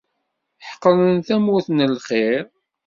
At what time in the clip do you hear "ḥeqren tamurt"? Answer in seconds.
0.67-1.67